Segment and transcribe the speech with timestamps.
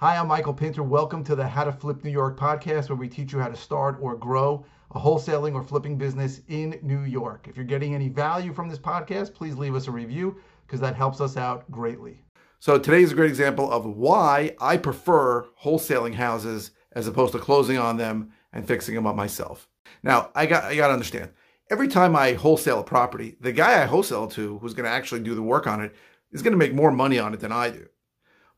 [0.00, 0.84] Hi, I'm Michael Pinter.
[0.84, 3.56] Welcome to the How to Flip New York podcast, where we teach you how to
[3.56, 7.48] start or grow a wholesaling or flipping business in New York.
[7.48, 10.94] If you're getting any value from this podcast, please leave us a review because that
[10.94, 12.22] helps us out greatly.
[12.60, 17.40] So, today is a great example of why I prefer wholesaling houses as opposed to
[17.40, 19.66] closing on them and fixing them up myself.
[20.04, 21.30] Now, I got, I got to understand
[21.70, 25.24] every time I wholesale a property, the guy I wholesale to, who's going to actually
[25.24, 25.92] do the work on it,
[26.30, 27.88] is going to make more money on it than I do.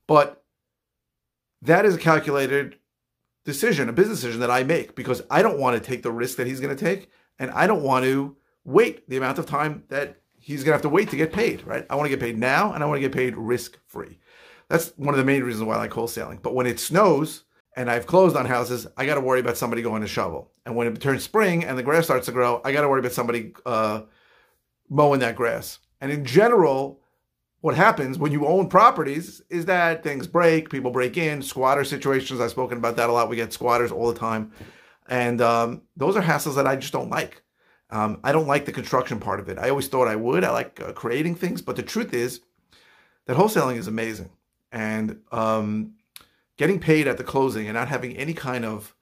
[0.07, 0.40] But
[1.63, 2.77] that is a calculated
[3.45, 6.37] decision, a business decision that I make because I don't want to take the risk
[6.37, 9.85] that he's going to take, and I don't want to wait the amount of time
[9.89, 11.67] that he's going to have to wait to get paid.
[11.67, 11.87] Right?
[11.91, 14.19] I want to get paid now, and I want to get paid risk free.
[14.69, 16.43] That's one of the main reasons why I like wholesaling.
[16.43, 17.45] But when it snows
[17.77, 20.53] and I've closed on houses, I got to worry about somebody going to shovel.
[20.65, 23.01] And when it turns spring and the grass starts to grow, I got to worry
[23.01, 24.03] about somebody uh,
[24.89, 25.81] mowing that grass.
[26.01, 27.00] And in general,
[27.61, 32.41] what happens when you own properties is that things break, people break in, squatter situations.
[32.41, 33.29] I've spoken about that a lot.
[33.29, 34.53] We get squatters all the time.
[35.09, 37.43] And um, those are hassles that I just don't like.
[37.91, 39.59] Um, I don't like the construction part of it.
[39.59, 40.45] I always thought I would.
[40.45, 41.61] I like uh, creating things.
[41.61, 42.41] But the truth is
[43.27, 44.31] that wholesaling is amazing.
[44.73, 45.95] And um,
[46.57, 48.95] getting paid at the closing and not having any kind of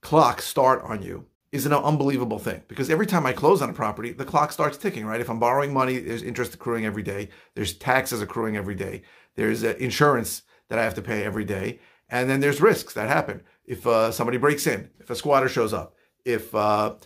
[0.00, 3.72] clock start on you is an unbelievable thing because every time I close on a
[3.72, 5.20] property, the clock starts ticking, right?
[5.20, 9.02] If I'm borrowing money, there's interest accruing every day, there's taxes accruing every day,
[9.36, 13.08] there's uh, insurance that I have to pay every day, and then there's risks that
[13.08, 13.40] happen.
[13.64, 15.94] If uh, somebody breaks in, if a squatter shows up,
[16.24, 16.96] if uh,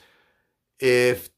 [0.80, 1.28] if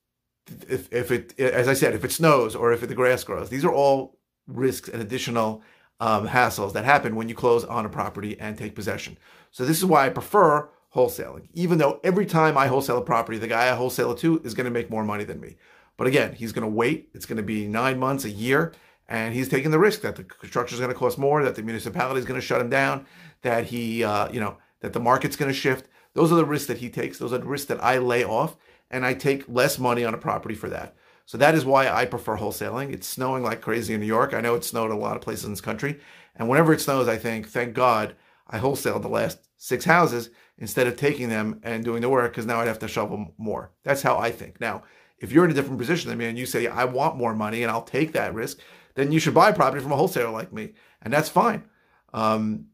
[0.68, 3.64] if if it as I said, if it snows or if the grass grows, these
[3.64, 5.64] are all risks and additional
[5.98, 9.18] um, hassles that happen when you close on a property and take possession.
[9.50, 13.38] So this is why I prefer wholesaling, even though every time I wholesale a property,
[13.38, 15.56] the guy I wholesale it to is going to make more money than me.
[15.96, 17.10] But again, he's going to wait.
[17.14, 18.72] It's going to be nine months, a year,
[19.08, 21.62] and he's taking the risk that the construction is going to cost more, that the
[21.62, 23.06] municipality is going to shut him down,
[23.42, 25.88] that he, uh, you know, that the market's going to shift.
[26.14, 27.18] Those are the risks that he takes.
[27.18, 28.56] Those are the risks that I lay off,
[28.90, 30.96] and I take less money on a property for that.
[31.26, 32.92] So that is why I prefer wholesaling.
[32.92, 34.34] It's snowing like crazy in New York.
[34.34, 36.00] I know it snowed a lot of places in this country.
[36.34, 38.16] And whenever it snows, I think, thank God
[38.48, 42.46] I wholesaled the last six houses instead of taking them and doing the work because
[42.46, 43.72] now I'd have to shovel more.
[43.82, 44.60] That's how I think.
[44.60, 44.82] Now,
[45.18, 47.62] if you're in a different position than me and you say, I want more money
[47.62, 48.58] and I'll take that risk,
[48.94, 50.74] then you should buy property from a wholesaler like me.
[51.02, 51.64] And that's fine.
[52.12, 52.66] Um,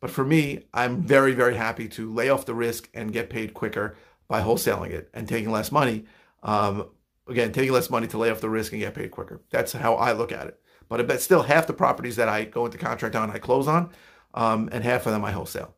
[0.00, 3.54] but for me, I'm very, very happy to lay off the risk and get paid
[3.54, 3.96] quicker
[4.28, 6.04] by wholesaling it and taking less money.
[6.42, 6.90] Um,
[7.28, 9.40] again, taking less money to lay off the risk and get paid quicker.
[9.50, 10.60] That's how I look at it.
[10.88, 13.90] But bet still half the properties that I go into contract on, I close on,
[14.34, 15.76] um, and half of them I wholesale.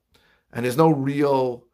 [0.53, 1.65] And there's no real,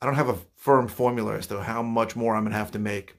[0.00, 2.70] I don't have a firm formula as to how much more I'm going to have
[2.72, 3.16] to make.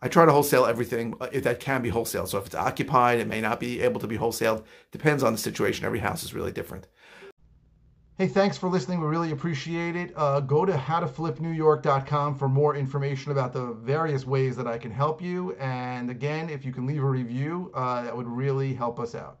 [0.00, 2.26] I try to wholesale everything uh, if that can be wholesale.
[2.26, 4.64] So if it's occupied, it may not be able to be wholesaled.
[4.92, 5.84] Depends on the situation.
[5.84, 6.86] Every house is really different.
[8.16, 9.00] Hey, thanks for listening.
[9.00, 10.12] We really appreciate it.
[10.16, 15.22] Uh, go to howtoflipnewyork.com for more information about the various ways that I can help
[15.22, 15.54] you.
[15.54, 19.36] And again, if you can leave a review, uh, that would really help us out.